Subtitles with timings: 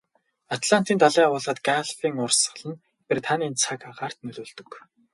[0.55, 4.69] Атлантын далай болоод Галфын урсгал нь Британийн цаг агаарт нөлөөлдөг.